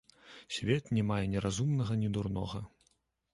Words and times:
Свет 0.55 0.89
не 0.97 1.03
мае 1.09 1.19
ні 1.33 1.43
разумнага, 1.45 1.99
ні 2.05 2.09
дурнога. 2.17 2.65